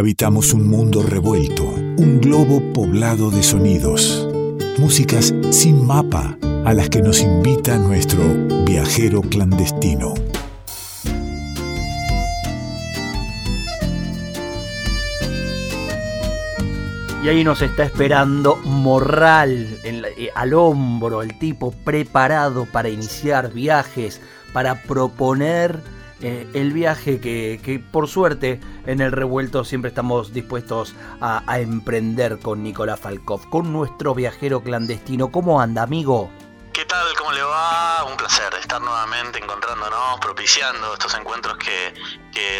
Habitamos 0.00 0.54
un 0.54 0.66
mundo 0.66 1.02
revuelto, 1.02 1.62
un 1.62 2.22
globo 2.22 2.72
poblado 2.72 3.30
de 3.30 3.42
sonidos, 3.42 4.26
músicas 4.78 5.34
sin 5.50 5.86
mapa 5.86 6.38
a 6.64 6.72
las 6.72 6.88
que 6.88 7.02
nos 7.02 7.20
invita 7.20 7.76
nuestro 7.76 8.22
viajero 8.64 9.20
clandestino. 9.20 10.14
Y 17.22 17.28
ahí 17.28 17.44
nos 17.44 17.60
está 17.60 17.82
esperando 17.82 18.56
Morral 18.64 19.68
eh, 19.84 20.30
al 20.34 20.54
hombro, 20.54 21.20
el 21.20 21.38
tipo 21.38 21.72
preparado 21.72 22.64
para 22.64 22.88
iniciar 22.88 23.52
viajes, 23.52 24.22
para 24.54 24.80
proponer 24.80 25.78
eh, 26.22 26.46
el 26.52 26.72
viaje 26.72 27.20
que, 27.20 27.82
por 27.90 28.08
suerte 28.08 28.60
en 28.86 29.00
el 29.00 29.10
revuelto 29.10 29.64
siempre 29.64 29.88
estamos 29.88 30.34
dispuestos 30.34 30.94
a, 31.20 31.42
emprender 31.58 32.38
con 32.38 32.62
Nicolás 32.62 33.00
Falkov, 33.00 33.48
con 33.48 33.72
nuestro 33.72 34.14
viajero 34.14 34.62
clandestino. 34.62 35.30
¿Cómo 35.30 35.60
anda, 35.60 35.82
amigo? 35.82 36.30
¿Qué 36.74 36.84
tal? 36.84 37.06
¿Cómo 37.16 37.32
le 37.32 37.42
va? 37.42 38.04
Un 38.04 38.16
placer 38.16 38.52
estar 38.54 38.80
nuevamente 38.80 39.38
encontrándonos, 39.38 40.20
propiciando 40.20 40.92
estos 40.92 41.14
encuentros 41.14 41.56
que, 41.58 41.92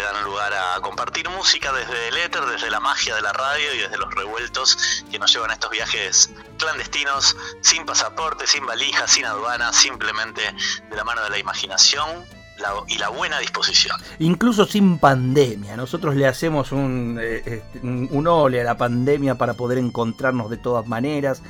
dan 0.03 0.25
lugar 0.25 0.53
a 0.53 0.81
compartir 0.81 1.29
música 1.29 1.73
desde 1.73 2.09
el 2.09 2.17
éter, 2.17 2.45
desde 2.47 2.71
la 2.71 2.81
magia 2.81 3.15
de 3.15 3.23
la 3.23 3.33
radio 3.33 3.75
y 3.75 3.79
desde 3.79 3.97
los 3.97 4.13
revueltos 4.15 5.05
que 5.11 5.19
nos 5.19 5.33
llevan 5.33 5.51
a 5.51 5.55
estos 5.55 5.71
viajes 5.71 6.31
clandestinos, 6.59 7.37
sin 7.61 7.85
pasaporte, 7.87 8.47
sin 8.47 8.67
valija, 8.67 9.07
sin 9.07 9.25
aduana, 9.25 9.73
simplemente 9.73 10.43
de 10.91 10.97
la 10.97 11.05
mano 11.05 11.23
de 11.23 11.31
la 11.31 11.39
imaginación 11.39 12.27
y 12.89 12.99
la 12.99 13.09
buena 13.09 13.39
disposición. 13.39 13.97
Incluso 14.19 14.67
sin 14.67 14.99
pandemia. 14.99 15.77
Nosotros 15.77 16.17
le 16.17 16.27
hacemos 16.27 16.73
un, 16.73 17.19
eh, 17.21 17.43
este, 17.45 17.81
un 17.81 18.27
ole 18.27 18.61
a 18.61 18.65
la 18.65 18.77
pandemia 18.77 19.37
para 19.37 19.55
poder 19.55 19.79
encontrarnos 19.79 20.51
de 20.51 20.57
todas 20.57 20.87
maneras. 20.87 21.43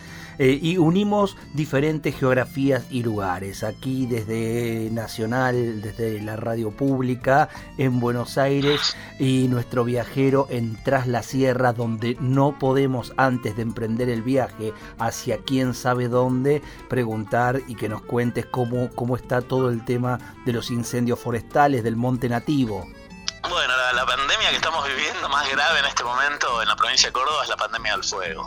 Eh, 0.42 0.58
y 0.62 0.78
unimos 0.78 1.36
diferentes 1.52 2.18
geografías 2.18 2.86
y 2.88 3.02
lugares. 3.02 3.62
Aquí 3.62 4.06
desde 4.06 4.88
Nacional, 4.90 5.82
desde 5.82 6.18
la 6.22 6.36
radio 6.36 6.70
pública 6.70 7.50
en 7.76 8.00
Buenos 8.00 8.38
Aires 8.38 8.96
y 9.18 9.48
nuestro 9.48 9.84
viajero 9.84 10.46
en 10.48 10.82
Tras 10.82 11.06
la 11.06 11.22
Sierra, 11.22 11.74
donde 11.74 12.16
no 12.20 12.58
podemos 12.58 13.12
antes 13.18 13.54
de 13.54 13.60
emprender 13.60 14.08
el 14.08 14.22
viaje 14.22 14.72
hacia 14.98 15.36
quién 15.44 15.74
sabe 15.74 16.08
dónde, 16.08 16.62
preguntar 16.88 17.60
y 17.68 17.74
que 17.74 17.90
nos 17.90 18.00
cuentes 18.00 18.46
cómo, 18.46 18.88
cómo 18.94 19.16
está 19.16 19.42
todo 19.42 19.68
el 19.68 19.84
tema 19.84 20.18
de 20.46 20.54
los 20.54 20.70
incendios 20.70 21.18
forestales 21.18 21.84
del 21.84 21.96
monte 21.96 22.30
nativo. 22.30 22.86
Bueno, 23.50 23.74
la, 23.94 24.06
pandemia 24.06 24.50
que 24.50 24.56
estamos 24.56 24.86
viviendo 24.86 25.28
más 25.28 25.48
grave 25.50 25.80
en 25.80 25.86
este 25.86 26.04
momento 26.04 26.62
en 26.62 26.68
la 26.68 26.76
provincia 26.76 27.08
de 27.08 27.12
Córdoba 27.12 27.42
es 27.42 27.48
la 27.48 27.56
pandemia 27.56 27.92
del 27.92 28.04
fuego. 28.04 28.46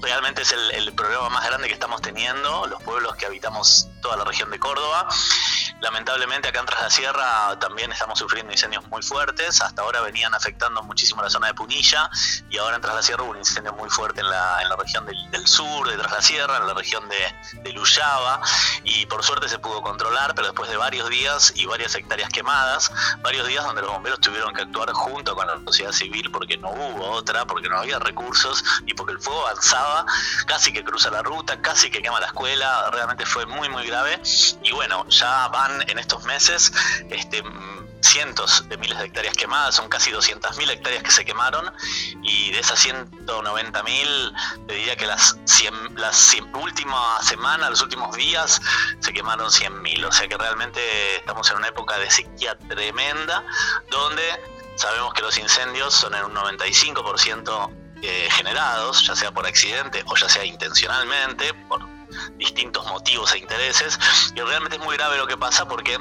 Realmente 0.00 0.42
es 0.42 0.52
el, 0.52 0.70
el 0.72 0.92
problema 0.92 1.28
más 1.28 1.44
grande 1.46 1.68
que 1.68 1.74
estamos 1.74 2.00
teniendo, 2.00 2.66
los 2.66 2.82
pueblos 2.82 3.16
que 3.16 3.26
habitamos 3.26 3.88
toda 4.00 4.16
la 4.16 4.24
región 4.24 4.50
de 4.50 4.58
Córdoba. 4.58 5.08
Lamentablemente 5.80 6.48
acá 6.48 6.60
en 6.60 6.66
Tras 6.66 6.82
la 6.82 6.90
Sierra 6.90 7.58
también 7.60 7.92
estamos 7.92 8.18
sufriendo 8.18 8.52
incendios 8.52 8.86
muy 8.88 9.02
fuertes. 9.02 9.60
Hasta 9.60 9.82
ahora 9.82 10.00
venían 10.00 10.34
afectando 10.34 10.82
muchísimo 10.82 11.22
la 11.22 11.30
zona 11.30 11.48
de 11.48 11.54
Punilla 11.54 12.10
y 12.50 12.58
ahora 12.58 12.76
en 12.76 12.82
Tras 12.82 12.96
la 12.96 13.02
Sierra 13.02 13.22
hubo 13.22 13.30
un 13.30 13.38
incendio 13.38 13.72
muy 13.74 13.88
fuerte 13.88 14.20
en 14.20 14.28
la, 14.28 14.60
en 14.62 14.68
la 14.68 14.76
región 14.76 15.06
del, 15.06 15.46
sur 15.46 15.88
de 15.88 15.96
Tras 15.96 16.12
la 16.12 16.22
Sierra, 16.22 16.56
en 16.56 16.66
la 16.66 16.74
región 16.74 17.08
de, 17.08 17.60
de 17.62 17.72
Luyaba. 17.72 18.40
Y 18.82 19.06
por 19.06 19.22
suerte 19.22 19.48
se 19.48 19.58
pudo 19.58 19.80
controlar, 19.82 20.34
pero 20.34 20.48
después 20.48 20.68
de 20.68 20.76
varios 20.76 21.08
días 21.10 21.52
y 21.54 21.66
varias 21.66 21.94
hectáreas 21.94 22.30
quemadas, 22.30 22.90
varios 23.20 23.46
días 23.46 23.64
donde 23.64 23.82
los 23.82 23.92
bomberos 23.92 24.20
tuvieron 24.20 24.52
que 24.54 24.62
actuar 24.62 24.90
junto 24.92 25.36
con 25.36 25.46
la 25.46 25.58
sociedad 25.64 25.92
civil 25.92 26.30
porque 26.32 26.56
no 26.56 26.70
hubo 26.70 27.10
otra, 27.10 27.46
porque 27.46 27.68
no 27.68 27.78
había 27.78 27.98
recursos 27.98 28.64
y 28.86 28.94
porque 28.94 29.12
el 29.12 29.20
fuego 29.20 29.46
avanzaba, 29.46 30.06
casi 30.46 30.72
que 30.72 30.82
cruza 30.82 31.10
la 31.10 31.22
ruta, 31.22 31.60
casi 31.60 31.90
que 31.90 32.02
quema 32.02 32.18
la 32.18 32.26
escuela, 32.26 32.90
realmente 32.90 33.24
fue 33.24 33.46
muy 33.46 33.68
muy 33.68 33.86
grave. 33.86 34.20
Y 34.62 34.72
bueno, 34.72 35.06
ya 35.08 35.48
van 35.48 35.67
en 35.86 35.98
estos 35.98 36.24
meses 36.24 36.72
este, 37.10 37.42
cientos 38.00 38.68
de 38.68 38.76
miles 38.78 38.98
de 38.98 39.06
hectáreas 39.06 39.34
quemadas, 39.34 39.74
son 39.74 39.88
casi 39.88 40.10
200.000 40.10 40.70
hectáreas 40.70 41.02
que 41.02 41.10
se 41.10 41.24
quemaron 41.24 41.72
y 42.22 42.50
de 42.52 42.60
esas 42.60 42.84
190.000 42.84 44.66
te 44.66 44.74
diría 44.74 44.96
que 44.96 45.06
las, 45.06 45.36
100, 45.44 45.96
las 45.96 46.36
últimas 46.54 47.26
semanas, 47.26 47.70
los 47.70 47.82
últimos 47.82 48.14
días 48.16 48.60
se 49.00 49.12
quemaron 49.12 49.48
100.000, 49.48 50.04
o 50.06 50.12
sea 50.12 50.28
que 50.28 50.36
realmente 50.36 51.16
estamos 51.16 51.50
en 51.50 51.56
una 51.56 51.68
época 51.68 51.98
de 51.98 52.10
sequía 52.10 52.56
tremenda 52.68 53.44
donde 53.90 54.22
sabemos 54.76 55.12
que 55.14 55.22
los 55.22 55.36
incendios 55.38 55.94
son 55.94 56.14
en 56.14 56.24
un 56.24 56.34
95% 56.34 57.70
eh, 58.02 58.28
generados, 58.30 59.04
ya 59.06 59.16
sea 59.16 59.32
por 59.32 59.46
accidente 59.46 60.04
o 60.06 60.16
ya 60.16 60.28
sea 60.28 60.44
intencionalmente, 60.44 61.52
por 61.68 61.97
distintos 62.36 62.86
motivos 62.86 63.32
e 63.32 63.38
intereses. 63.38 63.98
Y 64.34 64.40
realmente 64.40 64.76
es 64.76 64.84
muy 64.84 64.96
grave 64.96 65.16
lo 65.18 65.26
que 65.26 65.36
pasa 65.36 65.66
porque 65.66 65.98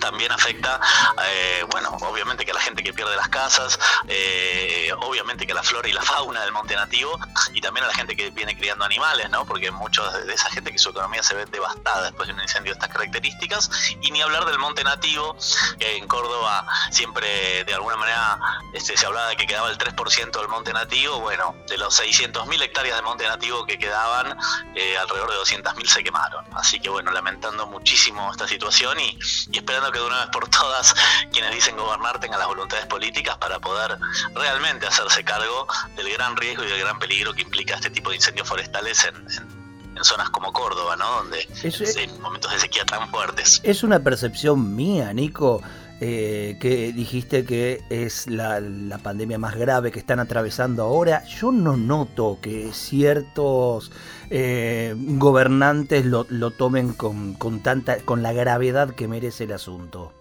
también 0.00 0.32
afecta, 0.32 0.80
eh, 1.24 1.64
bueno, 1.70 1.96
obviamente 2.02 2.44
que 2.44 2.50
a 2.50 2.54
la 2.54 2.60
gente 2.60 2.82
que 2.82 2.92
pierde 2.92 3.16
las 3.16 3.28
casas, 3.28 3.78
eh, 4.08 4.90
obviamente 5.00 5.46
que 5.46 5.52
a 5.52 5.54
la 5.54 5.62
flora 5.62 5.88
y 5.88 5.92
la 5.92 6.02
fauna 6.02 6.42
del 6.42 6.52
monte 6.52 6.74
nativo 6.74 7.18
y 7.52 7.60
también 7.60 7.84
a 7.84 7.88
la 7.88 7.94
gente 7.94 8.16
que 8.16 8.30
viene 8.30 8.56
criando 8.56 8.84
animales, 8.84 9.30
¿no? 9.30 9.44
Porque 9.46 9.70
muchos 9.70 10.26
de 10.26 10.32
esa 10.32 10.50
gente 10.50 10.72
que 10.72 10.78
su 10.78 10.90
economía 10.90 11.22
se 11.22 11.34
ve 11.34 11.46
devastada 11.46 12.04
después 12.04 12.28
de 12.28 12.34
un 12.34 12.40
incendio 12.40 12.72
de 12.72 12.78
estas 12.78 12.90
características 12.90 13.70
y 14.00 14.10
ni 14.10 14.20
hablar 14.22 14.44
del 14.46 14.58
monte 14.58 14.84
nativo, 14.84 15.36
que 15.78 15.96
en 15.96 16.06
Córdoba 16.06 16.66
siempre 16.90 17.64
de 17.64 17.74
alguna 17.74 17.96
manera 17.96 18.38
este, 18.72 18.96
se 18.96 19.06
hablaba 19.06 19.28
de 19.28 19.36
que 19.36 19.46
quedaba 19.46 19.70
el 19.70 19.78
3% 19.78 20.30
del 20.38 20.48
monte 20.48 20.72
nativo, 20.72 21.20
bueno, 21.20 21.54
de 21.68 21.78
los 21.78 22.00
600.000 22.00 22.62
hectáreas 22.62 22.96
de 22.96 23.02
monte 23.02 23.26
nativo 23.26 23.64
que 23.66 23.78
quedaban, 23.78 24.36
eh, 24.74 24.96
alrededor 24.98 25.30
de 25.30 25.36
200.000 25.38 25.86
se 25.86 26.04
quemaron. 26.04 26.44
Así 26.54 26.80
que 26.80 26.88
bueno, 26.88 27.10
lamentando 27.10 27.66
muchísimo 27.66 28.30
esta 28.30 28.46
situación 28.48 28.98
y 29.00 29.18
esperando 29.52 29.85
que 29.92 29.98
de 29.98 30.04
una 30.04 30.20
vez 30.20 30.28
por 30.32 30.48
todas 30.48 30.94
quienes 31.32 31.54
dicen 31.54 31.76
gobernar 31.76 32.20
tengan 32.20 32.38
las 32.38 32.48
voluntades 32.48 32.86
políticas 32.86 33.36
para 33.38 33.58
poder 33.58 33.98
realmente 34.34 34.86
hacerse 34.86 35.24
cargo 35.24 35.66
del 35.96 36.12
gran 36.12 36.36
riesgo 36.36 36.64
y 36.64 36.68
del 36.68 36.80
gran 36.80 36.98
peligro 36.98 37.34
que 37.34 37.42
implica 37.42 37.74
este 37.74 37.90
tipo 37.90 38.10
de 38.10 38.16
incendios 38.16 38.48
forestales 38.48 39.04
en, 39.04 39.56
zonas 40.04 40.28
como 40.28 40.52
Córdoba, 40.52 40.94
¿no? 40.96 41.10
Donde 41.22 41.48
en 41.62 42.20
momentos 42.20 42.52
de 42.52 42.60
sequía 42.60 42.84
tan 42.84 43.08
fuertes. 43.10 43.60
Es 43.62 43.82
una 43.82 43.98
percepción 43.98 44.76
mía, 44.76 45.10
Nico. 45.14 45.62
Eh, 45.98 46.58
que 46.60 46.92
dijiste 46.92 47.46
que 47.46 47.80
es 47.88 48.26
la, 48.26 48.60
pandemia 49.02 49.38
más 49.38 49.56
grave 49.56 49.90
que 49.90 49.98
están 49.98 50.18
atravesando 50.18 50.82
ahora, 50.82 51.24
yo 51.24 51.50
no 51.52 51.78
noto 51.78 52.38
que 52.42 52.70
ciertos 52.74 53.90
eh, 54.28 54.94
gobernantes 54.94 56.04
lo, 56.04 56.26
lo 56.28 56.50
tomen 56.50 56.92
con, 56.92 57.32
con, 57.32 57.60
tanta, 57.60 57.96
con 58.00 58.22
la 58.22 58.34
gravedad 58.34 58.90
que 58.94 59.08
merece 59.08 59.44
el 59.44 59.52
asunto. 59.52 60.12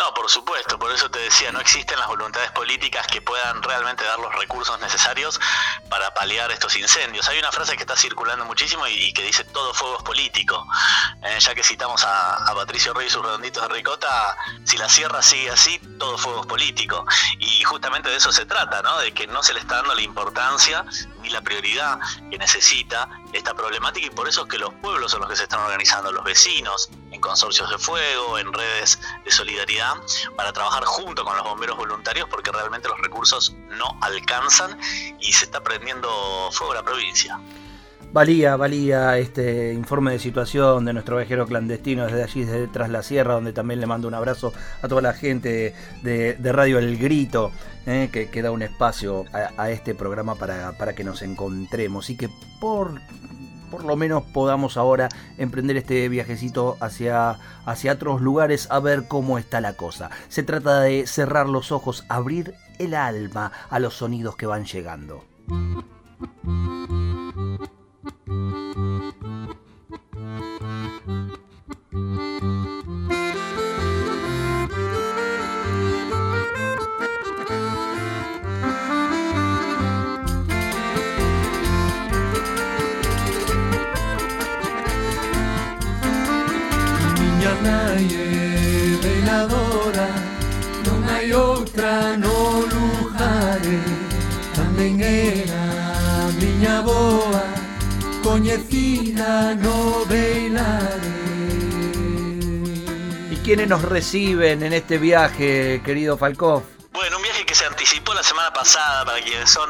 No, 0.00 0.14
por 0.14 0.30
supuesto, 0.30 0.78
por 0.78 0.90
eso 0.92 1.10
te 1.10 1.18
decía, 1.18 1.52
no 1.52 1.60
existen 1.60 1.98
las 1.98 2.08
voluntades 2.08 2.50
políticas 2.52 3.06
que 3.06 3.20
puedan 3.20 3.62
realmente 3.62 4.02
dar 4.02 4.18
los 4.18 4.34
recursos 4.34 4.80
necesarios 4.80 5.38
para 5.90 6.14
paliar 6.14 6.50
estos 6.50 6.74
incendios. 6.74 7.28
Hay 7.28 7.38
una 7.38 7.52
frase 7.52 7.76
que 7.76 7.82
está 7.82 7.96
circulando 7.96 8.46
muchísimo 8.46 8.86
y, 8.86 9.12
que 9.12 9.22
dice 9.22 9.44
todo 9.44 9.74
fuego 9.74 9.98
es 9.98 10.02
político. 10.02 10.66
Eh, 11.22 11.38
ya 11.38 11.54
que 11.54 11.62
citamos 11.62 12.02
a, 12.06 12.50
Patricio 12.54 12.94
Rey 12.94 13.08
y 13.08 13.10
sus 13.10 13.22
redonditos 13.22 13.62
de 13.62 13.68
ricota, 13.74 14.38
si 14.64 14.78
la 14.78 14.88
sierra 14.88 15.20
sigue 15.20 15.50
así, 15.50 15.78
todo 15.98 16.16
fuego 16.16 16.40
es 16.40 16.46
político. 16.46 17.04
Y 17.38 17.62
justamente 17.64 18.08
de 18.08 18.16
eso 18.16 18.32
se 18.32 18.46
trata, 18.46 18.80
¿no? 18.80 18.96
De 19.00 19.12
que 19.12 19.26
no 19.26 19.42
se 19.42 19.52
le 19.52 19.60
está 19.60 19.76
dando 19.76 19.94
la 19.94 20.00
importancia 20.00 20.82
ni 21.20 21.28
la 21.28 21.42
prioridad 21.42 21.98
que 22.30 22.38
necesita 22.38 23.06
esta 23.32 23.54
problemática 23.54 24.06
y 24.06 24.10
por 24.10 24.28
eso 24.28 24.42
es 24.42 24.48
que 24.48 24.58
los 24.58 24.72
pueblos 24.74 25.12
son 25.12 25.20
los 25.20 25.30
que 25.30 25.36
se 25.36 25.44
están 25.44 25.60
organizando, 25.60 26.12
los 26.12 26.24
vecinos, 26.24 26.90
en 27.10 27.20
consorcios 27.20 27.70
de 27.70 27.78
fuego, 27.78 28.38
en 28.38 28.52
redes 28.52 28.98
de 29.24 29.30
solidaridad, 29.30 29.94
para 30.36 30.52
trabajar 30.52 30.84
junto 30.84 31.24
con 31.24 31.36
los 31.36 31.44
bomberos 31.44 31.76
voluntarios 31.76 32.28
porque 32.28 32.50
realmente 32.50 32.88
los 32.88 32.98
recursos 33.00 33.54
no 33.68 33.96
alcanzan 34.00 34.78
y 35.20 35.32
se 35.32 35.44
está 35.44 35.62
prendiendo 35.62 36.50
fuego 36.52 36.74
la 36.74 36.82
provincia. 36.82 37.40
Valía, 38.12 38.56
valía 38.56 39.18
este 39.18 39.72
informe 39.72 40.10
de 40.10 40.18
situación 40.18 40.84
de 40.84 40.92
nuestro 40.92 41.16
viajero 41.16 41.46
clandestino 41.46 42.06
desde 42.06 42.24
allí, 42.24 42.44
desde 42.44 42.66
tras 42.66 42.90
la 42.90 43.04
sierra, 43.04 43.34
donde 43.34 43.52
también 43.52 43.78
le 43.78 43.86
mando 43.86 44.08
un 44.08 44.14
abrazo 44.14 44.52
a 44.82 44.88
toda 44.88 45.00
la 45.00 45.12
gente 45.12 45.74
de, 46.02 46.36
Radio 46.52 46.80
El 46.80 46.98
Grito, 46.98 47.52
eh, 47.86 48.08
que, 48.10 48.42
da 48.42 48.50
un 48.50 48.62
espacio 48.62 49.26
a, 49.32 49.70
este 49.70 49.94
programa 49.94 50.34
para, 50.34 50.76
para, 50.76 50.94
que 50.94 51.04
nos 51.04 51.22
encontremos 51.22 52.10
y 52.10 52.16
que 52.16 52.28
por, 52.60 53.00
por 53.70 53.84
lo 53.84 53.94
menos 53.94 54.24
podamos 54.24 54.76
ahora 54.76 55.08
emprender 55.38 55.76
este 55.76 56.08
viajecito 56.08 56.76
hacia, 56.80 57.38
hacia 57.64 57.92
otros 57.92 58.20
lugares 58.20 58.66
a 58.72 58.80
ver 58.80 59.06
cómo 59.06 59.38
está 59.38 59.60
la 59.60 59.74
cosa. 59.74 60.10
Se 60.28 60.42
trata 60.42 60.80
de 60.80 61.06
cerrar 61.06 61.48
los 61.48 61.70
ojos, 61.70 62.04
abrir 62.08 62.54
el 62.80 62.94
alma 62.94 63.52
a 63.70 63.78
los 63.78 63.94
sonidos 63.94 64.34
que 64.34 64.46
van 64.46 64.64
llegando. 64.64 65.24
¿Y 103.60 103.64
quiénes 103.64 103.78
nos 103.78 103.90
reciben 103.90 104.62
en 104.62 104.72
este 104.72 104.96
viaje, 104.96 105.82
querido 105.84 106.16
Falkov? 106.16 106.62
Bueno, 106.92 107.18
un 107.18 107.22
viaje 107.22 107.44
que 107.44 107.54
se 107.54 107.66
anticipó 107.66 108.14
la 108.14 108.22
semana 108.22 108.50
pasada 108.54 109.04
para 109.04 109.20
quienes 109.20 109.50
son 109.50 109.68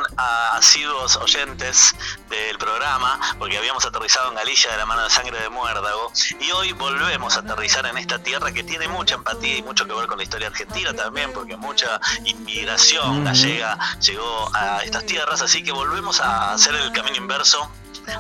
asiduos 0.53 1.17
oyentes 1.17 1.97
del 2.29 2.57
programa, 2.57 3.19
porque 3.37 3.59
habíamos 3.59 3.85
aterrizado 3.85 4.29
en 4.29 4.37
Galicia 4.37 4.71
de 4.71 4.77
la 4.77 4.87
mano 4.87 5.03
de 5.03 5.11
sangre 5.11 5.41
de 5.41 5.49
muérdago, 5.49 6.13
y 6.39 6.53
hoy 6.53 6.71
volvemos 6.71 7.37
a 7.37 7.41
aterrizar 7.41 7.85
en 7.87 7.99
esta 7.99 8.23
tierra 8.23 8.53
que 8.53 8.63
tiene 8.63 8.87
mucha 8.87 9.17
empatía 9.17 9.57
y 9.57 9.63
mucho 9.65 9.85
que 9.85 9.93
ver 9.93 10.07
con 10.07 10.19
la 10.19 10.23
historia 10.23 10.47
argentina 10.47 10.95
también, 10.95 11.33
porque 11.33 11.57
mucha 11.57 12.01
inmigración 12.25 13.25
gallega 13.25 13.77
llegó 14.01 14.51
a 14.55 14.85
estas 14.85 15.05
tierras, 15.05 15.43
así 15.43 15.65
que 15.65 15.73
volvemos 15.73 16.21
a 16.21 16.53
hacer 16.53 16.77
el 16.77 16.93
camino 16.93 17.17
inverso 17.17 17.69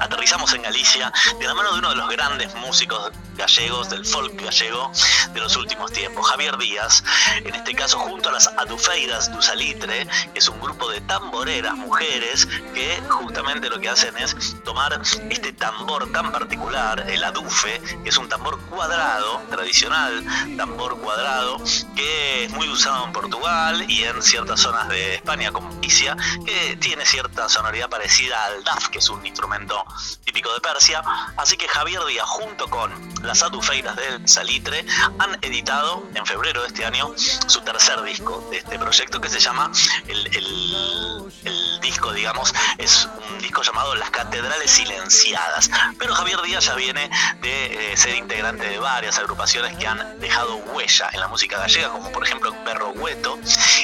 aterrizamos 0.00 0.52
en 0.54 0.62
Galicia 0.62 1.12
de 1.38 1.46
la 1.46 1.54
mano 1.54 1.72
de 1.72 1.78
uno 1.78 1.90
de 1.90 1.96
los 1.96 2.08
grandes 2.08 2.54
músicos 2.56 3.10
gallegos, 3.36 3.88
del 3.88 4.04
folk 4.04 4.34
gallego 4.40 4.92
de 5.32 5.40
los 5.40 5.56
últimos 5.56 5.90
tiempos, 5.92 6.28
Javier 6.28 6.58
Díaz, 6.58 7.02
en 7.36 7.54
este 7.54 7.74
caso 7.74 7.98
junto 7.98 8.28
a 8.28 8.32
las 8.32 8.48
Adufeiras 8.48 9.32
du 9.32 9.40
Salitre, 9.40 10.06
que 10.32 10.38
es 10.38 10.48
un 10.48 10.60
grupo 10.60 10.90
de 10.90 11.00
tamboreras, 11.02 11.74
mujeres, 11.74 12.46
que 12.74 13.00
justamente 13.08 13.70
lo 13.70 13.80
que 13.80 13.88
hacen 13.88 14.16
es 14.18 14.56
tomar 14.62 15.00
este 15.30 15.52
tambor 15.52 16.10
tan 16.12 16.32
particular, 16.32 17.06
el 17.08 17.24
adufe, 17.24 17.80
que 18.02 18.10
es 18.10 18.18
un 18.18 18.28
tambor 18.28 18.60
cuadrado, 18.66 19.40
tradicional, 19.50 20.24
tambor 20.56 20.98
cuadrado, 20.98 21.58
que 21.96 22.44
es 22.44 22.50
muy 22.50 22.68
usado 22.68 23.06
en 23.06 23.12
Portugal 23.12 23.84
y 23.88 24.04
en 24.04 24.22
ciertas 24.22 24.60
zonas 24.60 24.88
de 24.88 25.14
España 25.14 25.50
como 25.50 25.74
Galicia, 25.74 26.16
que 26.44 26.76
tiene 26.76 27.06
cierta 27.06 27.48
sonoridad 27.48 27.88
parecida 27.88 28.44
al 28.44 28.64
DAF, 28.64 28.88
que 28.88 28.98
es 28.98 29.08
un 29.08 29.24
instrumento 29.24 29.79
típico 30.24 30.52
de 30.52 30.60
Persia. 30.60 31.02
Así 31.36 31.56
que 31.56 31.68
Javier 31.68 32.04
Díaz, 32.04 32.26
junto 32.26 32.68
con 32.68 32.90
las 33.22 33.42
Adufeiras 33.42 33.96
del 33.96 34.28
Salitre, 34.28 34.84
han 35.18 35.38
editado 35.42 36.06
en 36.14 36.24
febrero 36.26 36.62
de 36.62 36.68
este 36.68 36.84
año 36.84 37.12
su 37.16 37.60
tercer 37.62 38.02
disco 38.02 38.46
de 38.50 38.58
este 38.58 38.78
proyecto 38.78 39.20
que 39.20 39.28
se 39.28 39.40
llama 39.40 39.70
el, 40.08 40.26
el 40.34 41.80
disco, 41.80 42.12
digamos, 42.12 42.54
es 42.78 43.08
un 43.30 43.38
disco 43.38 43.62
llamado 43.62 43.94
Las 43.94 44.10
Catedrales 44.10 44.70
Silenciadas. 44.70 45.70
Pero 45.98 46.14
Javier 46.14 46.40
Díaz 46.42 46.64
ya 46.66 46.74
viene 46.74 47.10
de 47.40 47.92
eh, 47.92 47.96
ser 47.96 48.14
integrante 48.14 48.68
de 48.68 48.78
varias 48.78 49.18
agrupaciones 49.18 49.76
que 49.76 49.86
han 49.86 50.20
dejado 50.20 50.56
huella 50.56 51.10
en 51.12 51.20
la 51.20 51.28
música 51.28 51.58
gallega, 51.58 51.88
como 51.88 52.10
por 52.12 52.24
ejemplo 52.24 52.54
Perro 52.64 52.90
Hueto. 52.90 53.38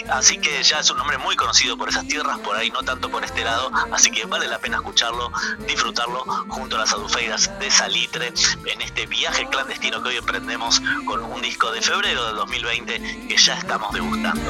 Así 0.09 0.39
que 0.39 0.63
ya 0.63 0.81
es 0.81 0.91
un 0.91 0.99
nombre 0.99 1.19
muy 1.19 1.37
conocido 1.37 1.77
por 1.77 1.89
esas 1.89 2.07
tierras, 2.07 2.39
por 2.39 2.57
ahí 2.57 2.71
no 2.71 2.83
tanto 2.83 3.11
por 3.11 3.25
este 3.25 3.45
lado. 3.45 3.71
Así 3.93 4.11
que 4.11 4.25
vale 4.27 4.47
la 4.47 4.59
pena 4.59 4.77
escucharlo, 4.77 5.33
disfrutarlo 5.77 6.25
junto 6.49 6.77
a 6.77 6.79
las 6.81 6.93
adufeiras 6.95 7.51
de 7.59 7.71
Salitre 7.71 8.33
en 8.65 8.81
este 8.81 9.05
viaje 9.05 9.47
clandestino 9.47 10.03
que 10.03 10.09
hoy 10.09 10.17
emprendemos 10.17 10.81
con 11.05 11.23
un 11.23 11.43
disco 11.43 11.71
de 11.71 11.83
febrero 11.83 12.29
del 12.29 12.37
2020 12.37 13.27
que 13.29 13.37
ya 13.37 13.59
estamos 13.59 13.93
degustando. 13.93 14.41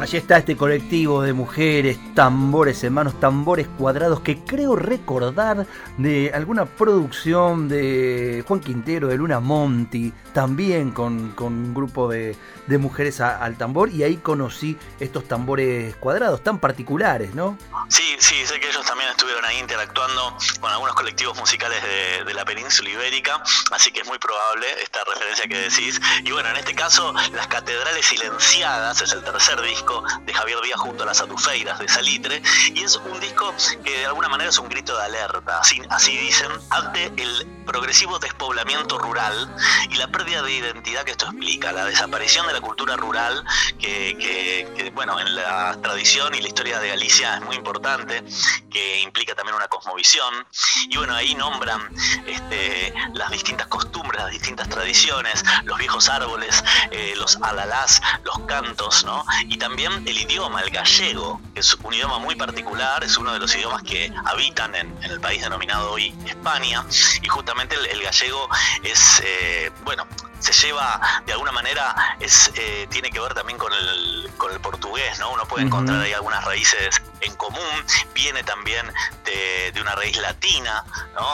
Allí 0.00 0.16
está 0.16 0.38
este 0.38 0.56
colectivo 0.56 1.20
de 1.20 1.34
mujeres, 1.34 1.98
tambores 2.14 2.82
hermanos, 2.82 3.20
tambores 3.20 3.68
cuadrados 3.76 4.20
que 4.20 4.38
creo 4.38 4.74
recordar 4.74 5.66
de 5.98 6.32
alguna 6.32 6.64
producción 6.64 7.68
de 7.68 8.42
Juan 8.48 8.60
Quintero, 8.60 9.08
de 9.08 9.16
Luna 9.18 9.40
Monti, 9.40 10.10
también 10.32 10.92
con, 10.92 11.34
un 11.38 11.74
grupo 11.74 12.08
de, 12.08 12.34
mujeres 12.78 13.20
al 13.20 13.58
tambor 13.58 13.90
y 13.90 14.04
ahí 14.04 14.16
conocí 14.16 14.78
estos 15.00 15.28
tambores 15.28 15.94
cuadrados 15.96 16.42
tan 16.42 16.60
particulares, 16.60 17.34
¿no? 17.34 17.58
Sí, 17.88 18.16
sí, 18.20 18.46
sé 18.46 18.58
que 18.58 18.68
ellos 18.68 18.86
también 18.86 19.10
estuvieron 19.10 19.44
ahí 19.44 19.58
interactuando 19.58 20.34
con 20.60 20.70
algunos 20.70 20.94
colectivos 20.94 21.36
musicales 21.38 21.82
de, 21.82 22.24
de 22.24 22.32
la 22.32 22.44
península 22.44 22.88
ibérica, 22.88 23.42
así 23.72 23.90
que 23.90 24.00
es 24.00 24.06
muy 24.06 24.18
probable 24.18 24.66
esta 24.82 25.00
referencia 25.04 25.46
que 25.46 25.58
decís. 25.58 26.00
Y 26.24 26.30
bueno, 26.30 26.48
en 26.50 26.56
este 26.56 26.74
caso, 26.74 27.12
Las 27.32 27.48
Catedrales 27.48 28.06
Silenciadas 28.06 29.02
es 29.02 29.12
el 29.12 29.24
tercer 29.24 29.60
disco 29.62 29.89
de 30.24 30.32
Javier 30.32 30.60
Díaz 30.62 30.80
junto 30.80 31.02
a 31.02 31.06
las 31.06 31.20
Adufeiras 31.20 31.78
de 31.78 31.88
Salitre, 31.88 32.42
y 32.74 32.82
es 32.82 32.96
un 32.96 33.18
disco 33.20 33.54
que 33.84 33.98
de 33.98 34.06
alguna 34.06 34.28
manera 34.28 34.50
es 34.50 34.58
un 34.58 34.68
grito 34.68 34.96
de 34.96 35.04
alerta, 35.04 35.60
así, 35.60 35.80
así 35.90 36.16
dicen, 36.16 36.50
ante 36.70 37.06
el 37.16 37.46
progresivo 37.66 38.18
despoblamiento 38.18 38.98
rural 38.98 39.54
y 39.90 39.94
la 39.96 40.08
pérdida 40.08 40.42
de 40.42 40.52
identidad 40.52 41.04
que 41.04 41.12
esto 41.12 41.26
explica, 41.26 41.72
la 41.72 41.84
desaparición 41.84 42.46
de 42.46 42.54
la 42.54 42.60
cultura 42.60 42.96
rural, 42.96 43.44
que, 43.78 44.90
bueno, 44.94 45.18
en 45.20 45.34
la 45.34 45.76
tradición 45.80 46.34
y 46.34 46.40
la 46.40 46.48
historia 46.48 46.80
de 46.80 46.88
Galicia 46.88 47.36
es 47.36 47.42
muy 47.42 47.56
importante, 47.56 48.24
que 48.70 49.00
implica 49.00 49.34
también 49.34 49.56
una 49.56 49.68
cosmovisión, 49.68 50.46
y 50.88 50.96
bueno, 50.96 51.14
ahí 51.14 51.34
nombran 51.34 51.80
este, 52.26 52.92
las 53.14 53.30
distintas 53.30 53.66
costumbres, 53.68 54.20
las 54.22 54.30
distintas 54.32 54.68
tradiciones, 54.68 55.44
los 55.64 55.78
viejos 55.78 56.08
árboles, 56.08 56.62
eh, 56.90 57.14
los 57.16 57.36
alalás, 57.42 58.02
los 58.24 58.38
cantos, 58.46 59.04
¿no? 59.04 59.24
Y 59.48 59.58
también 59.58 59.79
el 59.86 60.18
idioma, 60.18 60.60
el 60.60 60.70
gallego, 60.70 61.40
que 61.54 61.60
es 61.60 61.74
un 61.82 61.94
idioma 61.94 62.18
muy 62.18 62.34
particular, 62.34 63.02
es 63.02 63.16
uno 63.16 63.32
de 63.32 63.38
los 63.38 63.54
idiomas 63.54 63.82
que 63.82 64.12
habitan 64.26 64.74
en, 64.74 64.94
el 65.02 65.20
país 65.20 65.42
denominado 65.42 65.92
hoy 65.92 66.14
España, 66.26 66.84
y 67.22 67.28
justamente 67.28 67.76
el, 67.90 68.02
gallego 68.02 68.48
es, 68.82 69.22
eh, 69.24 69.70
bueno, 69.84 70.06
se 70.38 70.52
lleva 70.52 71.00
de 71.24 71.32
alguna 71.32 71.52
manera, 71.52 71.94
es, 72.20 72.50
eh, 72.56 72.86
tiene 72.90 73.10
que 73.10 73.20
ver 73.20 73.32
también 73.32 73.58
con 73.58 73.72
el, 73.72 74.30
con 74.36 74.52
el 74.52 74.60
portugués, 74.60 75.18
¿no? 75.18 75.32
Uno 75.32 75.46
puede 75.46 75.64
encontrar 75.64 76.00
ahí 76.00 76.12
algunas 76.12 76.44
raíces 76.44 77.00
en 77.20 77.34
común, 77.36 77.84
viene 78.14 78.42
también 78.44 78.90
de, 79.24 79.80
una 79.80 79.94
raíz 79.94 80.16
latina. 80.18 80.84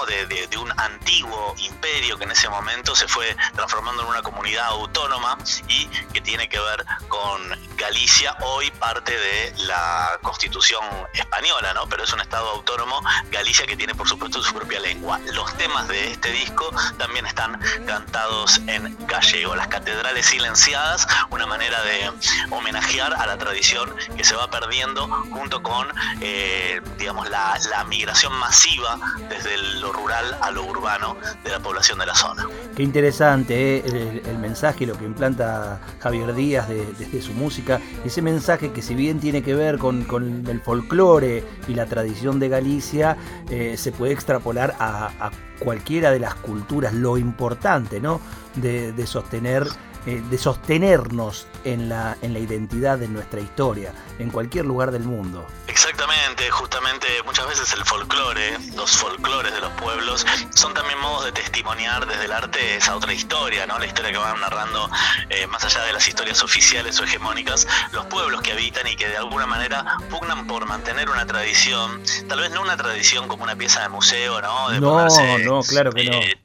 De, 0.08 0.46
de, 0.46 0.58
un 0.58 0.72
antiguo 0.78 1.54
imperio 1.58 2.16
que 2.18 2.25
en 2.25 2.30
ese 2.30 2.49
momento 2.49 2.94
se 2.94 3.06
fue 3.08 3.37
transformando 3.54 4.02
en 4.02 4.08
una 4.08 4.22
comunidad 4.22 4.66
autónoma 4.66 5.37
y 5.68 5.87
que 6.12 6.20
tiene 6.20 6.49
que 6.49 6.58
ver 6.58 6.84
con 7.08 7.40
Galicia, 7.76 8.37
hoy 8.40 8.70
parte 8.72 9.16
de 9.16 9.54
la 9.64 10.18
constitución 10.22 10.84
española, 11.12 11.75
¿no? 11.75 11.88
Pero 11.88 12.04
es 12.04 12.12
un 12.12 12.20
estado 12.20 12.49
autónomo, 12.50 13.00
Galicia 13.30 13.66
que 13.66 13.76
tiene 13.76 13.94
por 13.94 14.08
supuesto 14.08 14.42
su 14.42 14.52
propia 14.54 14.80
lengua. 14.80 15.18
Los 15.32 15.56
temas 15.56 15.87
de 15.88 16.12
este 16.12 16.30
disco 16.30 16.70
también 16.99 17.26
están 17.26 17.61
cantados 17.87 18.61
en 18.66 18.96
gallego, 19.06 19.54
las 19.54 19.68
catedrales 19.68 20.26
silenciadas, 20.26 21.06
una 21.30 21.46
manera 21.46 21.82
de 21.82 22.12
homenajear 22.50 23.14
a 23.14 23.26
la 23.26 23.37
tradición 23.38 23.94
que 24.16 24.25
se 24.25 24.34
va 24.34 24.50
perdiendo 24.50 25.06
junto 25.30 25.62
con, 25.62 25.75
eh, 26.21 26.80
digamos, 26.99 27.28
la, 27.30 27.56
migración 27.88 28.33
masiva 28.38 28.99
desde 29.28 29.56
lo 29.80 29.92
rural 29.92 30.37
a 30.40 30.50
lo 30.50 30.64
urbano 30.64 31.16
de 31.45 31.50
la 31.50 31.61
población 31.61 31.99
de 31.99 32.06
la 32.06 32.14
zona. 32.14 32.45
Qué 32.75 32.83
interesante 32.83 33.78
eh, 33.78 34.23
el, 34.25 34.38
mensaje 34.38 34.87
lo 34.87 34.99
que 34.99 35.04
implanta 35.04 35.80
Javier 36.00 36.35
Díaz 36.35 36.68
desde 36.68 37.23
su 37.23 37.33
música, 37.33 37.80
ese 38.04 38.23
mensaje 38.23 38.73
que 38.73 38.83
si 38.83 38.95
bien 38.95 39.21
tiene 39.21 39.42
que 39.42 39.54
ver 39.54 39.78
con, 39.78 40.06
el 40.49 40.61
folclore 40.62 41.45
y 41.68 41.75
la 41.75 41.87
tradición 41.87 42.40
de 42.40 42.49
Galicia, 42.49 43.16
eh, 43.50 43.76
se 43.76 43.92
puede 43.92 44.12
extrapolar 44.12 44.75
a 44.78 45.30
cualquiera 45.59 46.11
de 46.11 46.18
las 46.18 46.35
culturas, 46.35 46.92
lo 46.92 47.16
importante, 47.18 48.00
¿no? 48.00 48.21
de, 48.56 49.06
sostener 49.06 49.66
eh, 50.06 50.22
de 50.30 50.38
sostenernos 50.38 51.48
en 51.64 51.88
la, 51.88 52.16
en 52.22 52.32
la 52.32 52.38
identidad 52.38 52.96
de 52.96 53.08
nuestra 53.08 53.40
historia, 53.40 53.92
en 54.20 54.30
cualquier 54.30 54.64
lugar 54.64 54.92
del 54.92 55.02
mundo. 55.02 55.44
Exactamente, 55.66 56.48
justamente 56.48 57.08
muchas 57.25 57.48
veces 57.48 57.72
el 57.72 57.84
folclore, 57.84 58.56
los 58.76 58.90
folclores 58.92 59.52
de 59.52 59.60
los 59.60 59.72
pueblos, 59.72 60.25
son 60.54 60.72
también 60.75 61.00
modos 61.00 61.25
de 61.25 61.32
testimoniar 61.32 62.06
desde 62.06 62.26
el 62.26 62.32
arte 62.32 62.76
esa 62.76 62.94
otra 62.94 63.12
historia, 63.12 63.66
¿no? 63.66 63.80
La 63.80 63.86
historia 63.86 64.12
que 64.12 64.18
van 64.18 64.40
narrando, 64.40 64.88
eh, 65.28 65.48
más 65.48 65.64
allá 65.64 65.82
de 65.82 65.92
las 65.92 66.06
historias 66.06 66.40
oficiales 66.40 67.00
o 67.00 67.04
hegemónicas, 67.04 67.66
los 67.90 68.06
pueblos 68.06 68.42
que 68.42 68.52
habitan 68.52 68.86
y 68.86 68.94
que 68.94 69.08
de 69.08 69.16
alguna 69.16 69.46
manera 69.46 69.98
pugnan 70.08 70.46
por 70.46 70.66
mantener 70.66 71.10
una 71.10 71.26
tradición, 71.26 72.00
tal 72.28 72.40
vez 72.40 72.52
no 72.52 72.62
una 72.62 72.76
tradición 72.76 73.26
como 73.26 73.42
una 73.42 73.56
pieza 73.56 73.82
de 73.82 73.88
museo, 73.88 74.40
¿no? 74.40 74.70
De 74.70 74.80
no, 74.80 75.08
no, 75.38 75.62
claro 75.62 75.90
que 75.92 76.04
no. 76.04 76.16
Eh, 76.18 76.40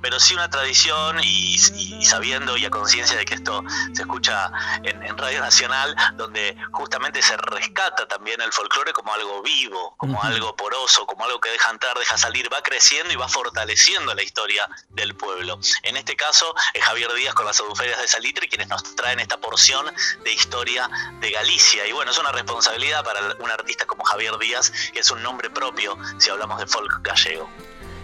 pero 0.00 0.18
sí 0.18 0.34
una 0.34 0.48
tradición 0.50 1.20
y 1.22 1.58
sabiendo 2.04 2.55
y 2.56 2.64
a 2.64 2.70
conciencia 2.70 3.16
de 3.16 3.24
que 3.24 3.34
esto 3.34 3.62
se 3.92 4.02
escucha 4.02 4.50
en, 4.82 5.16
Radio 5.16 5.40
Nacional, 5.40 5.96
donde 6.14 6.56
justamente 6.72 7.22
se 7.22 7.36
rescata 7.38 8.06
también 8.06 8.40
el 8.42 8.52
folclore 8.52 8.92
como 8.92 9.14
algo 9.14 9.42
vivo, 9.42 9.94
como 9.96 10.22
algo 10.22 10.54
poroso, 10.54 11.06
como 11.06 11.24
algo 11.24 11.40
que 11.40 11.48
deja 11.48 11.70
entrar, 11.70 11.98
deja 11.98 12.18
salir, 12.18 12.52
va 12.52 12.62
creciendo 12.62 13.12
y 13.12 13.16
va 13.16 13.28
fortaleciendo 13.28 14.14
la 14.14 14.22
historia 14.22 14.68
del 14.90 15.14
pueblo. 15.14 15.58
En 15.82 15.96
este 15.96 16.16
caso 16.16 16.54
es 16.74 16.84
Javier 16.84 17.12
Díaz 17.14 17.34
con 17.34 17.46
las 17.46 17.60
aduferias 17.60 18.00
de 18.00 18.08
Salitre 18.08 18.48
quienes 18.48 18.68
nos 18.68 18.94
traen 18.94 19.20
esta 19.20 19.38
porción 19.38 19.86
de 20.22 20.32
historia 20.32 20.88
de 21.20 21.30
Galicia. 21.30 21.86
Y 21.86 21.92
bueno, 21.92 22.10
es 22.10 22.18
una 22.18 22.32
responsabilidad 22.32 23.02
para 23.04 23.20
un 23.38 23.50
artista 23.50 23.86
como 23.86 24.04
Javier 24.04 24.36
Díaz, 24.38 24.70
que 24.92 25.00
es 25.00 25.10
un 25.10 25.22
nombre 25.22 25.48
propio 25.48 25.96
si 26.18 26.30
hablamos 26.30 26.58
de 26.58 26.66
folk 26.66 27.00
gallego 27.02 27.48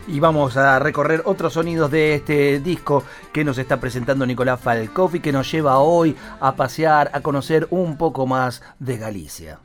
y 0.07 0.21
vamos 0.21 0.57
a 0.57 0.79
recorrer 0.79 1.23
otros 1.25 1.55
sonidos 1.55 1.91
de 1.91 2.15
este 2.15 2.61
disco 2.61 3.05
que 3.33 3.45
nos 3.45 3.59
está 3.59 3.79
presentando 3.79 4.27
Nicolás 4.27 4.61
Falcoff 4.61 5.15
y 5.15 5.21
que 5.21 5.33
nos 5.33 5.51
lleva 5.51 5.79
hoy 5.79 6.17
a 6.41 6.57
pasear, 6.57 7.11
a 7.13 7.21
conocer 7.21 7.67
un 7.71 7.97
poco 7.97 8.27
más 8.27 8.63
de 8.79 8.99
Galicia. 8.99 9.59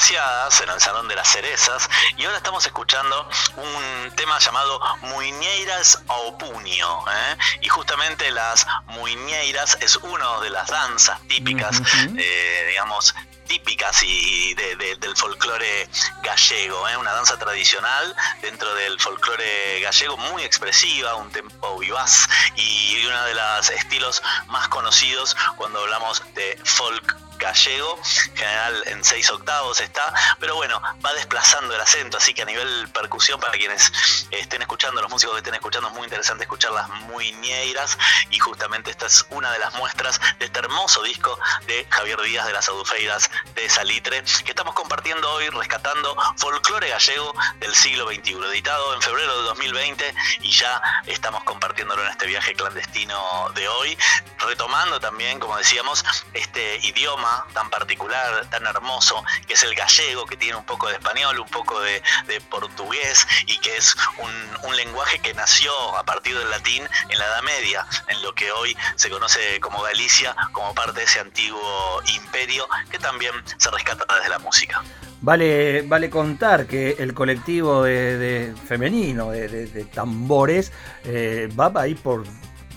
En 0.00 0.70
el 0.70 0.80
Salón 0.80 1.08
de 1.08 1.16
las 1.16 1.28
Cerezas 1.28 1.90
y 2.16 2.24
ahora 2.24 2.36
estamos 2.36 2.64
escuchando 2.64 3.28
un 3.56 4.12
tema 4.14 4.38
llamado 4.38 4.80
Muñeiras 5.00 6.00
ao 6.06 6.38
Puño. 6.38 7.04
¿eh? 7.10 7.36
Y 7.62 7.68
justamente 7.68 8.30
las 8.30 8.64
muñeiras 8.86 9.76
es 9.80 9.96
una 9.96 10.38
de 10.40 10.50
las 10.50 10.68
danzas 10.68 11.20
típicas, 11.26 11.82
eh, 12.16 12.66
digamos, 12.68 13.12
típicas 13.48 14.00
y 14.04 14.54
del 14.54 15.16
folclore 15.16 15.88
gallego, 16.22 16.88
¿eh? 16.88 16.96
una 16.96 17.12
danza 17.12 17.36
tradicional 17.36 18.14
dentro 18.40 18.72
del 18.76 19.00
folclore 19.00 19.80
gallego 19.80 20.16
muy 20.16 20.44
expresiva, 20.44 21.16
un 21.16 21.32
tempo 21.32 21.76
vivaz 21.78 22.28
y 22.54 23.04
uno 23.04 23.24
de 23.24 23.34
los 23.34 23.70
estilos 23.70 24.22
más 24.46 24.68
conocidos 24.68 25.36
cuando 25.56 25.80
hablamos 25.80 26.22
de 26.34 26.56
folk 26.64 27.27
gallego, 27.38 27.98
general 28.34 28.82
en 28.86 29.04
seis 29.04 29.30
octavos 29.30 29.80
está, 29.80 30.12
pero 30.38 30.56
bueno, 30.56 30.80
va 31.04 31.12
desplazando 31.14 31.74
el 31.74 31.80
acento, 31.80 32.18
así 32.18 32.34
que 32.34 32.42
a 32.42 32.44
nivel 32.44 32.88
percusión, 32.88 33.40
para 33.40 33.52
quienes 33.52 33.92
estén 34.30 34.62
escuchando, 34.62 35.00
los 35.00 35.10
músicos 35.10 35.34
que 35.34 35.38
estén 35.38 35.54
escuchando, 35.54 35.88
es 35.88 35.94
muy 35.94 36.04
interesante 36.04 36.44
escuchar 36.44 36.72
las 36.72 36.88
muñeiras 36.88 37.96
y 38.30 38.38
justamente 38.38 38.90
esta 38.90 39.06
es 39.06 39.24
una 39.30 39.50
de 39.52 39.58
las 39.58 39.74
muestras 39.74 40.20
de 40.38 40.46
este 40.46 40.58
hermoso 40.58 41.02
disco 41.02 41.38
de 41.66 41.86
Javier 41.90 42.20
Díaz 42.22 42.46
de 42.46 42.52
las 42.52 42.68
Adufeiras 42.68 43.30
de 43.54 43.68
Salitre, 43.68 44.22
que 44.44 44.50
estamos 44.50 44.74
compartiendo 44.74 45.30
hoy, 45.32 45.48
rescatando 45.50 46.16
folclore 46.36 46.88
gallego 46.88 47.34
del 47.58 47.74
siglo 47.74 48.08
XXI, 48.08 48.36
editado 48.50 48.94
en 48.94 49.02
febrero 49.02 49.36
de 49.38 49.42
2020 49.44 50.14
y 50.42 50.50
ya 50.50 50.80
estamos 51.06 51.44
compartiéndolo 51.44 52.02
en 52.02 52.10
este 52.10 52.26
viaje 52.26 52.54
clandestino 52.54 53.50
de 53.54 53.68
hoy, 53.68 53.96
retomando 54.38 55.00
también, 55.00 55.38
como 55.38 55.56
decíamos, 55.56 56.04
este 56.32 56.78
idioma 56.82 57.27
tan 57.52 57.70
particular, 57.70 58.46
tan 58.50 58.66
hermoso, 58.66 59.24
que 59.46 59.54
es 59.54 59.62
el 59.62 59.74
gallego, 59.74 60.26
que 60.26 60.36
tiene 60.36 60.56
un 60.56 60.64
poco 60.64 60.88
de 60.88 60.94
español, 60.94 61.38
un 61.38 61.48
poco 61.48 61.80
de, 61.80 62.02
portugués 62.50 63.26
y 63.46 63.58
que 63.58 63.76
es 63.76 63.96
un, 64.18 64.76
lenguaje 64.76 65.18
que 65.18 65.34
nació 65.34 65.72
a 65.96 66.04
partir 66.04 66.38
del 66.38 66.48
latín 66.50 66.86
en 67.08 67.18
la 67.18 67.26
Edad 67.26 67.42
Media, 67.42 67.86
en 68.06 68.22
lo 68.22 68.32
que 68.32 68.52
hoy 68.52 68.76
se 68.94 69.10
conoce 69.10 69.58
como 69.58 69.82
Galicia, 69.82 70.36
como 70.52 70.72
parte 70.72 71.00
de 71.00 71.04
ese 71.04 71.18
antiguo 71.18 72.00
imperio 72.14 72.68
que 72.88 72.98
también 73.00 73.32
se 73.56 73.70
rescata 73.72 74.04
desde 74.14 74.28
la 74.28 74.38
música. 74.38 74.84
Vale, 75.20 75.82
vale 75.82 76.10
contar 76.10 76.66
que 76.66 76.94
el 76.98 77.12
colectivo 77.12 77.82
de, 77.82 78.54
femenino 78.66 79.30
de, 79.32 79.88
tambores 79.92 80.72
eh, 81.04 81.48
va 81.58 81.72
ahí 81.74 81.96
por 81.96 82.24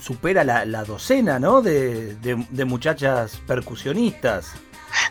supera 0.01 0.43
la, 0.43 0.83
docena, 0.83 1.39
¿no? 1.39 1.61
De, 1.61 2.15
de, 2.15 2.65
muchachas 2.65 3.39
percusionistas. 3.45 4.53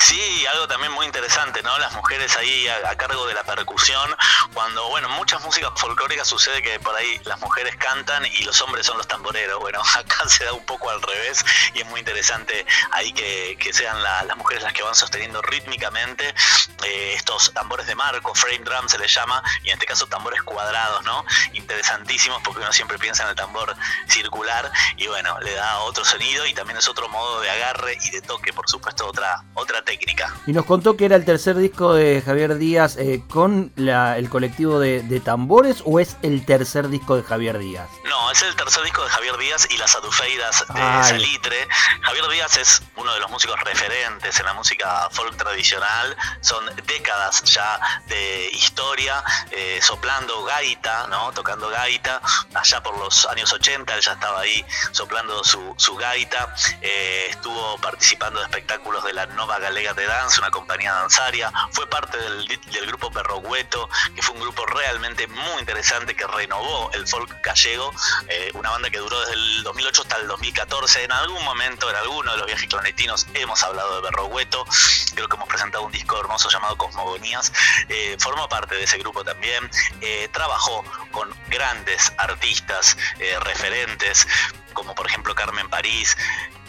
Sí, 0.00 0.46
algo 0.46 0.66
también 0.66 0.92
muy 0.92 1.04
interesante, 1.04 1.62
¿no? 1.62 1.78
Las 1.78 1.92
mujeres 1.92 2.34
ahí 2.36 2.66
a, 2.68 2.96
cargo 2.96 3.26
de 3.26 3.34
la 3.34 3.44
percusión, 3.44 4.16
cuando, 4.54 4.88
bueno, 4.88 5.10
muchas 5.10 5.42
músicas 5.42 5.72
folclóricas 5.76 6.26
sucede 6.26 6.62
que 6.62 6.80
por 6.80 6.96
ahí 6.96 7.20
las 7.24 7.38
mujeres 7.40 7.76
cantan 7.76 8.24
y 8.24 8.44
los 8.44 8.60
hombres 8.62 8.86
son 8.86 8.96
los 8.96 9.06
tamboreros. 9.06 9.60
Bueno, 9.60 9.82
acá 9.98 10.26
se 10.26 10.44
da 10.44 10.54
un 10.54 10.64
poco 10.64 10.88
al 10.88 11.02
revés 11.02 11.44
y 11.74 11.80
es 11.80 11.86
muy 11.86 12.00
interesante 12.00 12.64
ahí 12.92 13.12
que, 13.12 13.58
sean 13.72 14.02
las 14.02 14.36
mujeres 14.36 14.64
las 14.64 14.72
que 14.72 14.82
van 14.82 14.94
sosteniendo 14.94 15.40
rítmicamente 15.42 16.34
eh, 16.82 17.14
estos 17.14 17.52
tambores 17.52 17.86
de 17.86 17.94
marco, 17.94 18.34
frame 18.34 18.64
drum 18.64 18.88
se 18.88 18.98
les 18.98 19.14
llama, 19.14 19.42
y 19.62 19.68
en 19.68 19.74
este 19.74 19.86
caso 19.86 20.06
tambores 20.06 20.42
cuadrados, 20.42 21.04
¿no? 21.04 21.24
Interesantísimos 21.52 22.42
porque 22.42 22.60
uno 22.62 22.72
siempre 22.72 22.98
piensa 22.98 23.22
en 23.22 23.30
el 23.30 23.36
tambor 23.36 23.76
circular 24.08 24.72
y 24.96 25.06
bueno, 25.06 25.38
le 25.40 25.54
da 25.54 25.78
otro 25.80 26.04
sonido 26.04 26.46
y 26.46 26.54
también 26.54 26.78
es 26.78 26.88
otro 26.88 27.08
modo 27.08 27.40
de 27.40 27.50
agarre 27.50 27.96
y 28.02 28.10
de 28.10 28.22
toque, 28.22 28.52
por 28.52 28.68
supuesto, 28.68 29.06
otra, 29.06 29.44
otra 29.54 29.82
técnica. 29.90 30.32
Y 30.46 30.52
nos 30.52 30.64
contó 30.66 30.96
que 30.96 31.04
era 31.04 31.16
el 31.16 31.24
tercer 31.24 31.56
disco 31.56 31.94
de 31.94 32.22
Javier 32.22 32.56
Díaz 32.58 32.96
eh, 32.96 33.22
con 33.28 33.72
el 33.76 34.28
colectivo 34.30 34.78
de, 34.78 35.20
tambores 35.24 35.82
o 35.84 35.98
es 35.98 36.16
el 36.22 36.46
tercer 36.46 36.88
disco 36.88 37.16
de 37.16 37.24
Javier 37.24 37.58
Díaz? 37.58 37.88
No, 38.04 38.30
es 38.30 38.40
el 38.42 38.54
tercer 38.54 38.84
disco 38.84 39.02
de 39.02 39.10
Javier 39.10 39.36
Díaz 39.36 39.66
y 39.68 39.76
las 39.78 39.94
Adufeiras 39.96 40.64
de 40.68 40.80
Salitre. 40.80 41.66
Javier 42.02 42.28
Díaz 42.28 42.56
es 42.56 42.82
uno 42.96 43.12
de 43.12 43.20
los 43.20 43.30
músicos 43.30 43.58
referentes 43.60 44.38
en 44.38 44.46
la 44.46 44.54
música 44.54 45.08
folk 45.10 45.36
tradicional. 45.36 46.16
Son 46.40 46.64
décadas 46.86 47.42
ya 47.44 47.80
de 48.06 48.50
historia, 48.52 49.24
eh, 49.50 49.80
soplando 49.82 50.44
gaita, 50.44 51.08
¿no? 51.08 51.32
Tocando 51.32 51.68
gaita. 51.68 52.22
Allá 52.54 52.80
por 52.80 52.96
los 52.98 53.26
años 53.26 53.52
80 53.52 53.92
él 53.94 54.00
ya 54.00 54.12
estaba 54.12 54.40
ahí 54.40 54.64
soplando 54.92 55.42
su, 55.42 55.96
gaita. 55.96 56.54
Eh, 56.80 57.26
estuvo 57.30 57.76
participando 57.78 58.38
de 58.38 58.46
espectáculos 58.46 59.02
de 59.04 59.12
la 59.14 59.26
Nova 59.26 59.58
De 59.80 60.06
Danza, 60.06 60.42
una 60.42 60.50
compañía 60.50 60.92
danzaria. 60.92 61.50
Fue 61.72 61.86
parte 61.86 62.18
del, 62.18 62.86
grupo 62.86 63.10
Perro 63.10 63.38
Hueto, 63.38 63.88
que 64.14 64.20
fue 64.20 64.34
un 64.34 64.42
grupo 64.42 64.66
realmente 64.66 65.26
muy 65.26 65.58
interesante 65.58 66.14
que 66.14 66.26
renovó 66.26 66.90
el 66.92 67.08
folk 67.08 67.42
gallego. 67.42 67.90
Eh, 68.28 68.50
una 68.52 68.70
banda 68.70 68.90
que 68.90 68.98
duró 68.98 69.18
desde 69.20 69.32
el 69.32 69.62
2008 69.62 70.02
hasta 70.02 70.16
el 70.18 70.28
2014. 70.28 71.04
En 71.04 71.12
algún 71.12 71.42
momento, 71.44 71.88
en 71.88 71.96
alguno 71.96 72.30
de 72.30 72.36
los 72.36 72.46
viajes 72.46 72.68
clandestinos, 72.68 73.26
hemos 73.32 73.62
hablado 73.62 73.96
de 73.96 74.08
Perro 74.08 74.26
Hueto. 74.26 74.66
Creo 75.14 75.28
que 75.28 75.36
hemos 75.36 75.48
presentado 75.48 75.82
un 75.84 75.92
disco 75.92 76.20
hermoso 76.20 76.50
llamado 76.50 76.76
Cosmogonías. 76.76 77.50
Eh, 77.88 78.16
formó 78.20 78.50
parte 78.50 78.74
de 78.74 78.84
ese 78.84 78.98
grupo 78.98 79.24
también. 79.24 79.68
Eh, 80.02 80.28
trabajó 80.30 80.84
con 81.10 81.34
grandes 81.48 82.12
artistas, 82.18 82.98
referentes, 83.40 84.26
como 84.72 84.94
por 84.94 85.06
ejemplo 85.06 85.34
Carmen 85.34 85.68
París, 85.68 86.16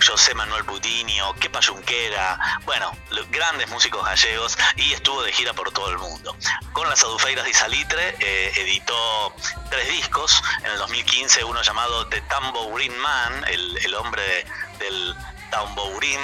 José 0.06 0.34
Manuel 0.34 0.64
Budinio, 0.64 1.34
Kepa 1.40 1.62
Junquera, 1.62 2.40
bueno, 2.66 2.92
grandes 3.30 3.70
músicos 3.70 4.04
gallegos 4.04 4.58
y 4.76 4.94
estuvo 4.94 5.22
de 5.24 5.32
gira 5.32 5.54
por 5.54 5.72
todo 5.72 5.90
el 5.90 5.98
mundo. 5.98 6.36
Con 6.74 6.90
las 6.90 7.04
Adufeiras 7.04 7.46
de 7.46 7.54
Salitre 7.54 8.16
eh, 8.20 8.52
editó 8.56 9.34
tres 9.70 9.88
discos, 9.90 10.42
en 10.60 10.72
el 10.72 10.78
2015 10.78 11.44
uno 11.44 11.62
llamado 11.62 12.08
The 12.08 12.22
Tambourin 12.22 12.98
Man, 12.98 13.46
el, 13.48 13.96
hombre 13.96 14.46
del 14.80 15.16
tambourin, 15.52 16.20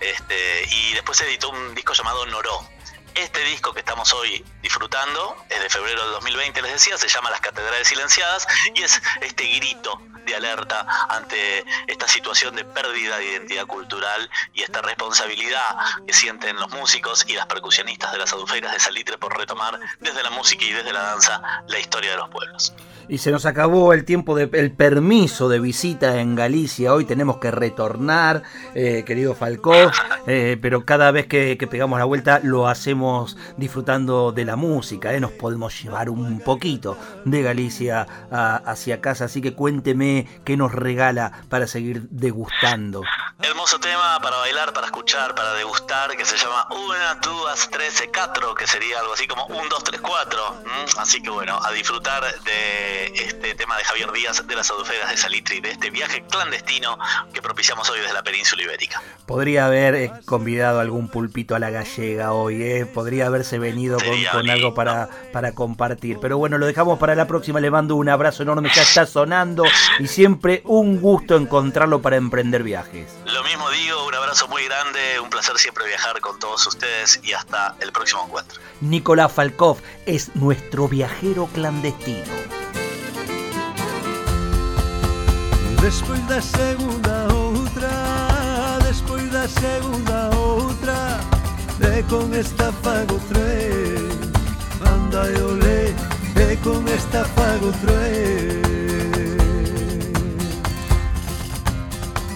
este, 0.00 0.64
y 0.70 0.92
después 0.92 1.20
editó 1.20 1.50
un 1.50 1.74
disco 1.74 1.94
llamado 1.94 2.26
Noró, 2.26 2.68
este 3.16 3.40
disco 3.44 3.72
que 3.72 3.80
estamos 3.80 4.12
hoy 4.12 4.44
disfrutando 4.62 5.36
es 5.48 5.60
de 5.60 5.70
febrero 5.70 6.02
del 6.02 6.12
2020, 6.12 6.60
les 6.60 6.72
decía, 6.74 6.98
se 6.98 7.08
llama 7.08 7.30
Las 7.30 7.40
Catedrales 7.40 7.88
Silenciadas 7.88 8.46
y 8.74 8.82
es 8.82 9.00
este 9.22 9.44
grito 9.56 10.00
de 10.26 10.34
alerta 10.34 10.86
ante 11.08 11.64
esta 11.86 12.06
situación 12.08 12.54
de 12.56 12.64
pérdida 12.64 13.16
de 13.18 13.30
identidad 13.30 13.66
cultural 13.66 14.28
y 14.52 14.62
esta 14.62 14.82
responsabilidad 14.82 15.76
que 16.06 16.12
sienten 16.12 16.56
los 16.56 16.70
músicos 16.70 17.24
y 17.28 17.34
las 17.34 17.46
percusionistas 17.46 18.12
de 18.12 18.18
las 18.18 18.32
adufeiras 18.32 18.72
de 18.72 18.80
Salitre 18.80 19.16
por 19.16 19.36
retomar 19.36 19.78
desde 20.00 20.22
la 20.22 20.30
música 20.30 20.64
y 20.64 20.72
desde 20.72 20.92
la 20.92 21.02
danza 21.02 21.40
la 21.68 21.78
historia 21.78 22.10
de 22.10 22.16
los 22.16 22.28
pueblos. 22.28 22.74
Y 23.08 23.18
se 23.18 23.30
nos 23.30 23.46
acabó 23.46 23.92
el 23.92 24.04
tiempo 24.04 24.34
del 24.34 24.50
el 24.52 24.72
permiso 24.72 25.48
de 25.48 25.60
visita 25.60 26.20
en 26.20 26.34
Galicia. 26.34 26.92
Hoy 26.92 27.04
tenemos 27.04 27.38
que 27.38 27.52
retornar, 27.52 28.42
eh, 28.74 29.04
querido 29.06 29.34
Falcó, 29.34 29.74
eh, 30.26 30.58
pero 30.60 30.84
cada 30.84 31.12
vez 31.12 31.26
que, 31.28 31.56
pegamos 31.70 32.00
la 32.00 32.04
vuelta 32.04 32.40
lo 32.42 32.66
hacemos 32.66 33.36
disfrutando 33.56 34.32
de 34.32 34.44
la 34.44 34.56
música. 34.56 35.14
Eh. 35.14 35.20
Nos 35.20 35.30
podemos 35.32 35.80
llevar 35.80 36.10
un 36.10 36.40
poquito 36.40 36.98
de 37.24 37.42
Galicia 37.42 38.06
hacia 38.30 39.00
casa. 39.00 39.26
Así 39.26 39.40
que 39.40 39.54
cuénteme 39.54 40.26
qué 40.44 40.56
nos 40.56 40.72
regala 40.72 41.44
para 41.48 41.68
seguir 41.68 42.08
degustando. 42.10 43.02
Hermoso 43.40 43.78
tema 43.78 44.18
para 44.20 44.36
bailar, 44.38 44.72
para 44.72 44.86
escuchar, 44.86 45.34
para 45.34 45.52
degustar, 45.54 46.16
que 46.16 46.24
se 46.24 46.36
llama 46.36 46.66
Una, 46.70 47.14
dos, 47.16 47.68
tres, 47.70 48.02
cuatro, 48.12 48.54
que 48.54 48.66
sería 48.66 48.98
algo 48.98 49.12
así 49.12 49.28
como 49.28 49.46
un, 49.46 49.68
dos, 49.68 49.84
tres, 49.84 50.00
cuatro. 50.00 50.56
Así 50.98 51.22
que 51.22 51.30
bueno, 51.30 51.60
a 51.62 51.70
disfrutar 51.70 52.24
de 52.42 52.95
este 53.14 53.54
tema 53.54 53.76
de 53.76 53.84
Javier 53.84 54.12
Díaz 54.12 54.46
de 54.46 54.56
las 54.56 54.70
Aduferas 54.70 55.10
de 55.10 55.16
Salitri, 55.16 55.60
de 55.60 55.70
este 55.70 55.90
viaje 55.90 56.24
clandestino 56.30 56.98
que 57.32 57.42
propiciamos 57.42 57.88
hoy 57.90 58.00
desde 58.00 58.14
la 58.14 58.22
península 58.22 58.62
ibérica. 58.62 59.02
Podría 59.26 59.66
haber 59.66 59.94
eh, 59.94 60.12
convidado 60.24 60.80
algún 60.80 61.08
pulpito 61.08 61.54
a 61.54 61.58
la 61.58 61.70
gallega 61.70 62.32
hoy, 62.32 62.62
eh. 62.62 62.86
podría 62.86 63.26
haberse 63.26 63.58
venido 63.58 63.98
con, 64.32 64.50
algo 64.50 64.74
para, 64.74 65.08
para 65.32 65.52
compartir. 65.52 66.18
Pero 66.20 66.38
bueno, 66.38 66.58
lo 66.58 66.66
dejamos 66.66 66.98
para 66.98 67.14
la 67.14 67.26
próxima. 67.26 67.60
Le 67.60 67.70
mando 67.70 67.96
un 67.96 68.08
abrazo 68.08 68.42
enorme, 68.42 68.70
ya 68.74 68.82
está 68.82 69.06
sonando 69.06 69.64
y 69.98 70.06
siempre 70.06 70.62
un 70.64 71.00
gusto 71.00 71.36
encontrarlo 71.36 72.00
para 72.02 72.16
emprender 72.16 72.62
viajes. 72.62 73.16
Lo 73.26 73.42
mismo 73.44 73.68
digo, 73.70 74.06
un 74.06 74.14
abrazo 74.14 74.48
muy 74.48 74.64
grande, 74.64 75.20
un 75.20 75.30
placer 75.30 75.58
siempre 75.58 75.86
viajar 75.86 76.20
con 76.20 76.38
todos 76.38 76.66
ustedes 76.66 77.20
y 77.22 77.32
hasta 77.32 77.76
el 77.80 77.92
próximo 77.92 78.24
encuentro. 78.24 78.60
Nicolás 78.80 79.32
Falkov 79.32 79.78
es 80.06 80.34
nuestro 80.36 80.88
viajero 80.88 81.46
clandestino. 81.52 82.65
Despois 85.86 86.20
da 86.26 86.42
segunda 86.42 87.32
outra. 87.32 87.88
Despois 88.82 89.30
da 89.30 89.46
segunda 89.46 90.30
outra. 90.36 91.20
E 91.80 92.02
con 92.10 92.34
esta 92.34 92.72
fago 92.82 93.20
tres. 93.28 94.02
Anda 94.84 95.30
e 95.30 95.40
olé 95.42 95.94
E 96.34 96.56
con 96.56 96.84
esta 96.88 97.22
fago 97.36 97.70
tres. 97.82 98.66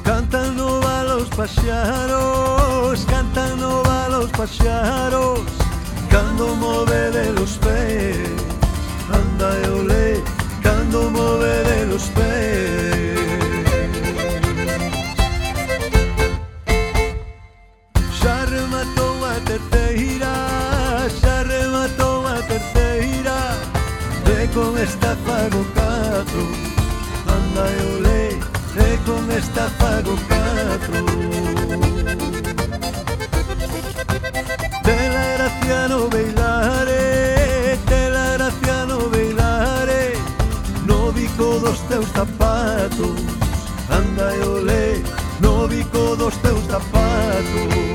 Cantan 0.04 0.54
no 0.54 0.78
los 1.04 1.28
paxaros 1.30 3.04
Cantan 3.06 3.58
no 3.58 3.82
los 4.10 4.30
paxaros. 4.30 5.40
Cando 6.08 6.54
move 6.54 7.10
de 7.10 7.32
los 7.32 7.58
pés. 7.58 8.16
Anda 9.12 9.50
e 9.58 9.68
olé 9.70 10.22
Cando 10.62 11.10
move 11.10 11.64
de 11.64 11.86
los 11.86 12.04
pés. 12.10 12.79
fago 25.40 25.64
catro. 25.74 26.44
Anda 27.36 27.64
eu 27.82 28.00
lei, 28.00 28.40
e 28.76 28.98
con 29.06 29.30
esta 29.30 29.68
fago 29.78 30.14
catro. 30.28 31.04
Tela 34.82 35.24
Graciano 35.36 36.08
Beilare, 36.08 37.78
tela 37.86 38.36
Graciano 38.36 39.08
Beilare 39.08 40.14
No 40.86 41.12
bico 41.12 41.58
dos 41.60 41.78
teus 41.88 42.08
zapatos. 42.12 43.20
Anda 43.88 44.34
eu 44.34 44.62
lei, 44.62 45.02
no 45.40 45.66
bico 45.68 46.16
dos 46.16 46.36
teus 46.38 46.64
zapatos. 46.66 47.89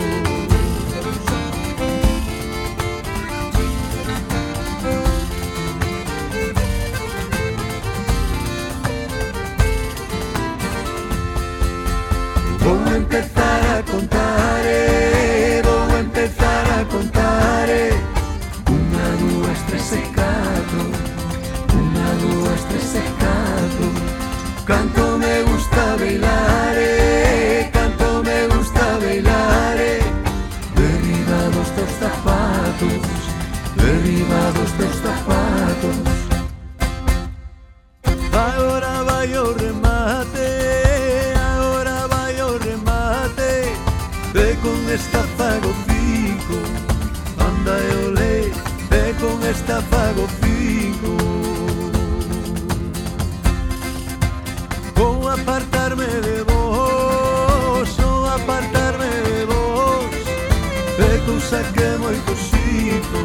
Que 61.26 61.98
moito 61.98 62.36
sinto 62.36 63.18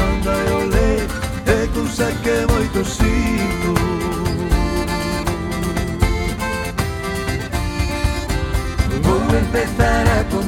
Anda 0.00 0.34
e 0.34 0.52
olé, 0.52 0.92
é 1.46 1.66
cousa 1.74 2.06
que 2.22 2.46
moito 2.52 2.84
sinto 2.84 3.74
Vou 9.02 9.22
empezar 9.36 10.06
a 10.06 10.24
contar, 10.30 10.47